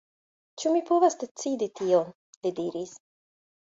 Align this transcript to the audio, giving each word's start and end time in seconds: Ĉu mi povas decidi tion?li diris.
Ĉu 0.61 0.71
mi 0.77 0.81
povas 0.87 1.19
decidi 1.25 1.71
tion?li 1.79 2.57
diris. 2.63 3.01